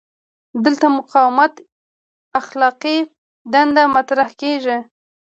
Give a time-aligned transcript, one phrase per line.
[0.63, 1.53] دلته د مقاومت
[2.41, 2.97] اخلاقي
[3.53, 4.77] دنده مطرح کیږي.